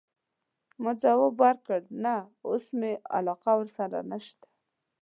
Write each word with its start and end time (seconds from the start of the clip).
ما 0.81 0.91
ځواب 1.01 1.35
ورکړ: 1.43 1.81
نه، 2.03 2.15
اوس 2.47 2.65
مي 2.79 2.93
علاقه 3.17 3.51
ورسره 3.57 3.97
نشته. 4.11 4.47